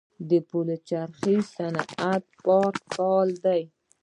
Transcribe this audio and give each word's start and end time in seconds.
د 0.29 0.31
پلچرخي 0.49 1.37
صنعتي 1.55 2.29
پارک 2.45 2.75
فعال 2.93 3.29
دی 3.45 3.61